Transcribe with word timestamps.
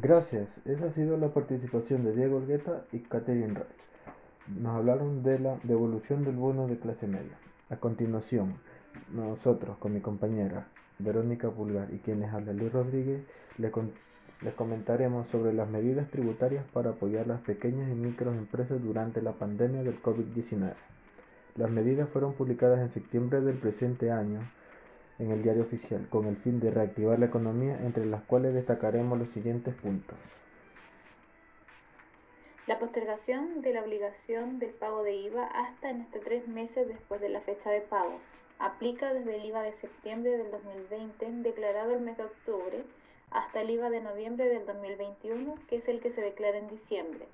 Gracias. 0.00 0.60
Esa 0.64 0.86
ha 0.86 0.92
sido 0.92 1.16
la 1.16 1.34
participación 1.34 2.04
de 2.04 2.14
Diego 2.14 2.38
Argueta 2.38 2.84
y 2.92 3.00
Catherine 3.00 3.54
Reich. 3.54 3.66
Nos 4.60 4.76
hablaron 4.76 5.24
de 5.24 5.40
la 5.40 5.58
devolución 5.64 6.24
del 6.24 6.36
bono 6.36 6.68
de 6.68 6.78
clase 6.78 7.08
media. 7.08 7.36
A 7.68 7.76
continuación, 7.78 8.54
nosotros 9.12 9.76
con 9.78 9.92
mi 9.92 10.00
compañera 10.00 10.68
Verónica 11.00 11.50
Pulgar 11.50 11.92
y 11.92 11.98
quienes 11.98 12.32
habla 12.32 12.52
Luis 12.52 12.72
Rodríguez, 12.72 13.24
les, 13.58 13.72
les 14.42 14.54
comentaremos 14.54 15.26
sobre 15.30 15.52
las 15.52 15.68
medidas 15.68 16.08
tributarias 16.10 16.64
para 16.72 16.90
apoyar 16.90 17.26
las 17.26 17.40
pequeñas 17.40 17.90
y 17.90 17.94
microempresas 17.96 18.80
durante 18.80 19.20
la 19.20 19.32
pandemia 19.32 19.82
del 19.82 20.00
COVID-19. 20.00 20.74
Las 21.56 21.72
medidas 21.72 22.08
fueron 22.08 22.34
publicadas 22.34 22.78
en 22.78 22.92
septiembre 22.92 23.40
del 23.40 23.56
presente 23.56 24.12
año 24.12 24.42
en 25.18 25.30
el 25.30 25.42
diario 25.42 25.62
oficial 25.62 26.06
con 26.08 26.26
el 26.26 26.36
fin 26.36 26.60
de 26.60 26.70
reactivar 26.70 27.18
la 27.18 27.26
economía, 27.26 27.78
entre 27.84 28.06
las 28.06 28.22
cuales 28.22 28.54
destacaremos 28.54 29.18
los 29.18 29.28
siguientes 29.28 29.74
puntos. 29.74 30.16
La 32.66 32.78
postergación 32.78 33.62
de 33.62 33.72
la 33.72 33.82
obligación 33.82 34.58
del 34.58 34.70
pago 34.70 35.02
de 35.02 35.14
IVA 35.14 35.46
hasta 35.46 35.88
en 35.88 36.02
este 36.02 36.18
tres 36.18 36.46
meses 36.48 36.86
después 36.86 37.20
de 37.20 37.30
la 37.30 37.40
fecha 37.40 37.70
de 37.70 37.80
pago. 37.80 38.20
Aplica 38.58 39.14
desde 39.14 39.36
el 39.36 39.44
IVA 39.46 39.62
de 39.62 39.72
septiembre 39.72 40.36
del 40.36 40.50
2020 40.50 41.32
declarado 41.42 41.92
el 41.92 42.00
mes 42.00 42.18
de 42.18 42.24
octubre 42.24 42.84
hasta 43.30 43.62
el 43.62 43.70
IVA 43.70 43.88
de 43.88 44.02
noviembre 44.02 44.48
del 44.48 44.66
2021, 44.66 45.54
que 45.66 45.76
es 45.76 45.88
el 45.88 46.00
que 46.00 46.10
se 46.10 46.20
declara 46.20 46.58
en 46.58 46.68
diciembre. 46.68 47.26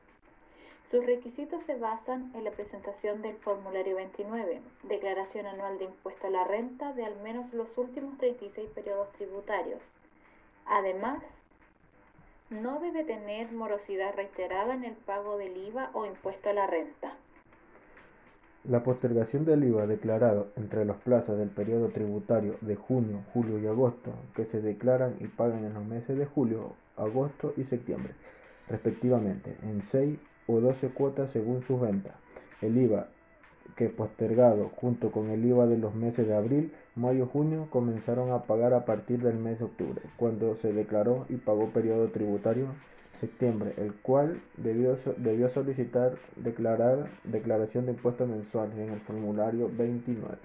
Sus 0.84 1.06
requisitos 1.06 1.62
se 1.62 1.76
basan 1.76 2.30
en 2.34 2.44
la 2.44 2.50
presentación 2.50 3.22
del 3.22 3.36
formulario 3.36 3.96
29, 3.96 4.60
declaración 4.82 5.46
anual 5.46 5.78
de 5.78 5.86
impuesto 5.86 6.26
a 6.26 6.30
la 6.30 6.44
renta 6.44 6.92
de 6.92 7.06
al 7.06 7.16
menos 7.22 7.54
los 7.54 7.78
últimos 7.78 8.18
36 8.18 8.68
periodos 8.68 9.10
tributarios. 9.12 9.92
Además, 10.66 11.24
no 12.50 12.80
debe 12.80 13.02
tener 13.02 13.50
morosidad 13.52 14.14
reiterada 14.14 14.74
en 14.74 14.84
el 14.84 14.92
pago 14.92 15.38
del 15.38 15.56
IVA 15.56 15.88
o 15.94 16.04
impuesto 16.04 16.50
a 16.50 16.52
la 16.52 16.66
renta. 16.66 17.16
La 18.64 18.82
postergación 18.82 19.46
del 19.46 19.64
IVA 19.64 19.86
declarado 19.86 20.48
entre 20.56 20.84
los 20.84 20.98
plazos 20.98 21.38
del 21.38 21.48
periodo 21.48 21.88
tributario 21.88 22.56
de 22.60 22.76
junio, 22.76 23.22
julio 23.32 23.58
y 23.58 23.66
agosto, 23.66 24.12
que 24.36 24.44
se 24.44 24.60
declaran 24.60 25.16
y 25.20 25.28
pagan 25.28 25.64
en 25.64 25.72
los 25.72 25.84
meses 25.86 26.18
de 26.18 26.26
julio, 26.26 26.74
agosto 26.98 27.54
y 27.56 27.64
septiembre, 27.64 28.12
respectivamente, 28.68 29.56
en 29.62 29.80
6 29.82 30.18
o 30.46 30.60
12 30.60 30.88
cuotas 30.90 31.30
según 31.30 31.62
sus 31.62 31.80
ventas. 31.80 32.14
El 32.60 32.76
IVA 32.76 33.08
que 33.76 33.88
postergado 33.88 34.68
junto 34.68 35.10
con 35.10 35.30
el 35.30 35.44
IVA 35.44 35.66
de 35.66 35.78
los 35.78 35.94
meses 35.94 36.26
de 36.26 36.34
abril, 36.34 36.72
mayo, 36.94 37.26
junio 37.26 37.66
comenzaron 37.70 38.30
a 38.30 38.42
pagar 38.44 38.72
a 38.72 38.84
partir 38.84 39.20
del 39.20 39.36
mes 39.36 39.58
de 39.58 39.64
octubre, 39.64 40.02
cuando 40.16 40.56
se 40.56 40.72
declaró 40.72 41.26
y 41.28 41.36
pagó 41.36 41.68
periodo 41.70 42.08
tributario 42.08 42.68
septiembre, 43.18 43.72
el 43.78 43.94
cual 43.94 44.40
debió, 44.56 44.98
debió 45.16 45.48
solicitar 45.48 46.16
declarar 46.36 47.08
declaración 47.24 47.86
de 47.86 47.92
impuestos 47.92 48.28
mensuales 48.28 48.76
en 48.76 48.90
el 48.90 49.00
formulario 49.00 49.70
29. 49.72 50.36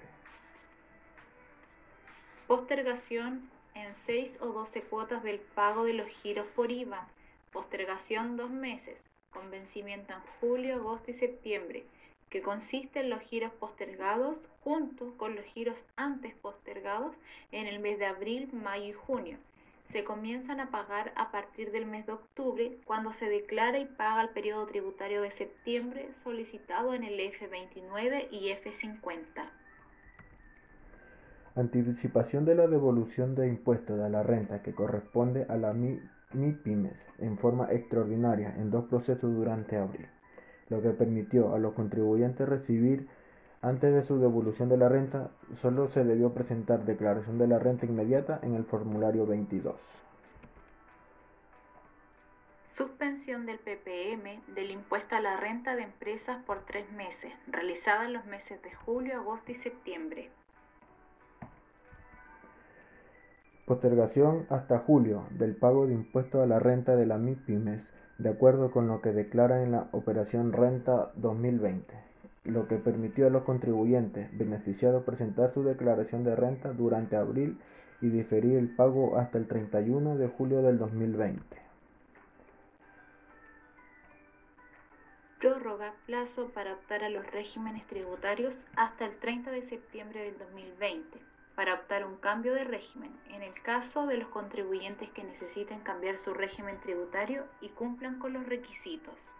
Postergación 2.46 3.48
en 3.74 3.94
6 3.94 4.38
o 4.40 4.46
12 4.46 4.82
cuotas 4.82 5.22
del 5.22 5.38
pago 5.38 5.84
de 5.84 5.94
los 5.94 6.06
giros 6.06 6.46
por 6.48 6.70
IVA. 6.70 7.06
Postergación 7.52 8.36
dos 8.36 8.50
meses, 8.50 9.04
con 9.32 9.50
vencimiento 9.50 10.12
en 10.12 10.20
julio, 10.40 10.76
agosto 10.76 11.10
y 11.10 11.14
septiembre 11.14 11.84
que 12.30 12.42
consiste 12.42 13.00
en 13.00 13.10
los 13.10 13.20
giros 13.20 13.52
postergados 13.52 14.48
junto 14.62 15.16
con 15.16 15.34
los 15.34 15.44
giros 15.44 15.84
antes 15.96 16.32
postergados 16.34 17.16
en 17.50 17.66
el 17.66 17.80
mes 17.80 17.98
de 17.98 18.06
abril, 18.06 18.48
mayo 18.52 18.84
y 18.84 18.92
junio. 18.92 19.36
Se 19.90 20.04
comienzan 20.04 20.60
a 20.60 20.70
pagar 20.70 21.12
a 21.16 21.32
partir 21.32 21.72
del 21.72 21.84
mes 21.84 22.06
de 22.06 22.12
octubre 22.12 22.78
cuando 22.84 23.10
se 23.10 23.28
declara 23.28 23.80
y 23.80 23.86
paga 23.86 24.22
el 24.22 24.28
periodo 24.28 24.64
tributario 24.66 25.20
de 25.20 25.32
septiembre 25.32 26.14
solicitado 26.14 26.94
en 26.94 27.02
el 27.02 27.18
F29 27.18 28.28
y 28.30 28.50
F50. 28.50 29.50
Anticipación 31.56 32.44
de 32.44 32.54
la 32.54 32.68
devolución 32.68 33.34
de 33.34 33.48
impuestos 33.48 33.98
de 33.98 34.08
la 34.08 34.22
renta 34.22 34.62
que 34.62 34.72
corresponde 34.72 35.46
a 35.48 35.56
la 35.56 35.72
MIPIMES 36.32 36.98
en 37.18 37.38
forma 37.38 37.70
extraordinaria 37.70 38.54
en 38.56 38.70
dos 38.70 38.84
procesos 38.86 39.34
durante 39.34 39.76
abril 39.76 40.06
lo 40.70 40.80
que 40.80 40.90
permitió 40.90 41.54
a 41.54 41.58
los 41.58 41.74
contribuyentes 41.74 42.48
recibir 42.48 43.08
antes 43.60 43.92
de 43.92 44.02
su 44.02 44.18
devolución 44.18 44.70
de 44.70 44.78
la 44.78 44.88
renta, 44.88 45.32
solo 45.60 45.88
se 45.88 46.02
debió 46.02 46.32
presentar 46.32 46.86
declaración 46.86 47.36
de 47.36 47.46
la 47.46 47.58
renta 47.58 47.84
inmediata 47.84 48.40
en 48.42 48.54
el 48.54 48.64
formulario 48.64 49.26
22. 49.26 49.76
Suspensión 52.64 53.44
del 53.44 53.58
PPM 53.58 54.54
del 54.54 54.70
impuesto 54.70 55.16
a 55.16 55.20
la 55.20 55.36
renta 55.36 55.76
de 55.76 55.82
empresas 55.82 56.42
por 56.44 56.64
tres 56.64 56.90
meses, 56.92 57.34
realizada 57.48 58.06
en 58.06 58.14
los 58.14 58.24
meses 58.24 58.62
de 58.62 58.72
julio, 58.72 59.16
agosto 59.16 59.50
y 59.50 59.54
septiembre. 59.54 60.30
Postergación 63.70 64.46
hasta 64.50 64.80
julio 64.80 65.28
del 65.30 65.54
pago 65.54 65.86
de 65.86 65.94
impuesto 65.94 66.42
a 66.42 66.46
la 66.46 66.58
renta 66.58 66.96
de 66.96 67.06
la 67.06 67.18
MIPIMES 67.18 67.92
de 68.18 68.28
acuerdo 68.28 68.72
con 68.72 68.88
lo 68.88 69.00
que 69.00 69.12
declara 69.12 69.62
en 69.62 69.70
la 69.70 69.86
Operación 69.92 70.52
Renta 70.52 71.12
2020, 71.14 71.94
lo 72.46 72.66
que 72.66 72.78
permitió 72.78 73.28
a 73.28 73.30
los 73.30 73.44
contribuyentes 73.44 74.36
beneficiados 74.36 75.04
presentar 75.04 75.54
su 75.54 75.62
declaración 75.62 76.24
de 76.24 76.34
renta 76.34 76.72
durante 76.72 77.14
abril 77.14 77.60
y 78.00 78.08
diferir 78.08 78.58
el 78.58 78.74
pago 78.74 79.16
hasta 79.18 79.38
el 79.38 79.46
31 79.46 80.16
de 80.16 80.26
julio 80.26 80.62
del 80.62 80.76
2020. 80.76 81.40
Prórroga 85.38 85.94
plazo 86.06 86.50
para 86.52 86.72
optar 86.72 87.04
a 87.04 87.08
los 87.08 87.24
regímenes 87.30 87.86
tributarios 87.86 88.66
hasta 88.74 89.06
el 89.06 89.16
30 89.20 89.52
de 89.52 89.62
septiembre 89.62 90.24
del 90.24 90.36
2020 90.38 91.29
para 91.60 91.74
optar 91.74 92.06
un 92.06 92.16
cambio 92.16 92.54
de 92.54 92.64
régimen 92.64 93.10
en 93.28 93.42
el 93.42 93.52
caso 93.62 94.06
de 94.06 94.16
los 94.16 94.28
contribuyentes 94.28 95.10
que 95.10 95.24
necesiten 95.24 95.80
cambiar 95.80 96.16
su 96.16 96.32
régimen 96.32 96.80
tributario 96.80 97.44
y 97.60 97.68
cumplan 97.68 98.18
con 98.18 98.32
los 98.32 98.46
requisitos. 98.46 99.30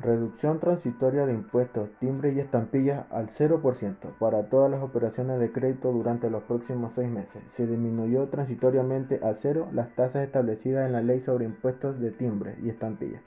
Reducción 0.00 0.58
transitoria 0.58 1.26
de 1.26 1.34
impuestos, 1.34 1.90
timbre 2.00 2.32
y 2.32 2.40
estampillas 2.40 3.06
al 3.12 3.28
0% 3.28 4.18
para 4.18 4.48
todas 4.48 4.68
las 4.68 4.82
operaciones 4.82 5.38
de 5.38 5.52
crédito 5.52 5.92
durante 5.92 6.28
los 6.28 6.42
próximos 6.42 6.96
seis 6.96 7.08
meses. 7.08 7.40
Se 7.50 7.68
disminuyó 7.68 8.30
transitoriamente 8.30 9.20
a 9.22 9.34
cero 9.34 9.68
las 9.70 9.94
tasas 9.94 10.24
establecidas 10.24 10.86
en 10.86 10.92
la 10.92 11.02
ley 11.02 11.20
sobre 11.20 11.44
impuestos 11.44 12.00
de 12.00 12.10
timbre 12.10 12.56
y 12.64 12.68
estampillas 12.68 13.22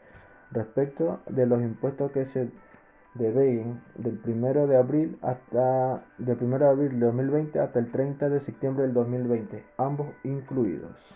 respecto 0.52 1.22
de 1.28 1.46
los 1.46 1.62
impuestos 1.62 2.12
que 2.12 2.26
se 2.26 2.52
de 3.14 3.32
del 3.96 4.22
1 4.26 4.68
de 4.68 4.78
abril 4.78 5.20
hasta 5.22 6.04
del 6.18 6.38
1 6.42 6.60
de 6.60 6.68
abril 6.68 7.00
de 7.00 7.06
2020 7.06 7.60
hasta 7.60 7.80
el 7.80 7.92
30 7.92 8.30
de 8.30 8.40
septiembre 8.40 8.84
del 8.84 8.94
2020, 8.94 9.64
ambos 9.78 10.08
incluidos. 10.24 11.16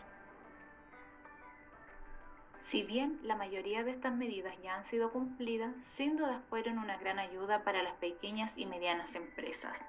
Si 2.62 2.84
bien 2.84 3.18
la 3.24 3.38
mayoría 3.38 3.84
de 3.84 3.91
estas 3.91 4.13
medidas 4.13 4.62
ya 4.62 4.75
han 4.75 4.86
sido 4.86 5.12
cumplidas, 5.12 5.74
sin 5.84 6.18
duda 6.18 6.41
fueron 6.50 6.78
una 6.80 6.97
gran 6.97 7.18
ayuda 7.18 7.63
para 7.63 7.81
las 7.81 7.94
pequeñas 7.94 8.57
y 8.57 8.66
medianas 8.66 9.16
empresas. 9.16 9.81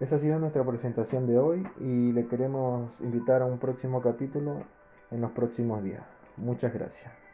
Esa 0.00 0.16
ha 0.16 0.18
sido 0.18 0.38
nuestra 0.38 0.64
presentación 0.64 1.26
de 1.26 1.38
hoy 1.38 1.66
y 1.80 2.12
le 2.12 2.26
queremos 2.26 3.00
invitar 3.00 3.40
a 3.40 3.46
un 3.46 3.58
próximo 3.58 4.02
capítulo 4.02 4.64
en 5.10 5.20
los 5.20 5.30
próximos 5.30 5.82
días. 5.82 6.04
Muchas 6.36 6.74
gracias. 6.74 7.25